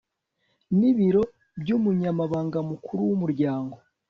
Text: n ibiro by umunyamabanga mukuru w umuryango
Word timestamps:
n 0.79 0.79
ibiro 0.91 1.23
by 1.61 1.69
umunyamabanga 1.77 2.57
mukuru 2.69 2.99
w 3.07 3.11
umuryango 3.17 3.75